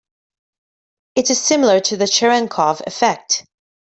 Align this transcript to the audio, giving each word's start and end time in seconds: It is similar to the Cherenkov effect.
It 1.13 1.29
is 1.29 1.39
similar 1.39 1.79
to 1.81 1.95
the 1.95 2.05
Cherenkov 2.05 2.81
effect. 2.87 3.45